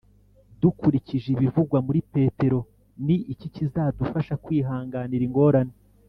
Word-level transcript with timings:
Dukurikije 0.61 1.27
ibivugwa 1.35 1.77
muri 1.87 1.99
Petero 2.13 2.59
ni 3.05 3.17
iki 3.33 3.47
kizadufasha 3.55 4.33
kwihanganira 4.43 5.23
ingorane 5.29 5.75